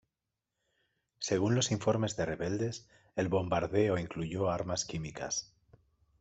[1.19, 5.53] Según los informes de rebeldes, el bombardeo incluyó armas químicas.